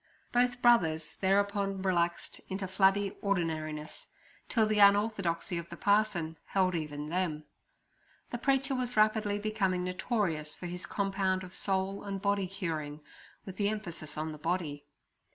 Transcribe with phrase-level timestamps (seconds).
[0.31, 4.07] Both Brothers thereupon relaxed into flabby ordinariness,
[4.49, 7.43] till the unorthodoxy of the parson held even them.
[8.31, 13.01] This preacher was rapidly becoming notorious for his compound of soul and body curing,
[13.45, 14.87] with the emphasis on the body.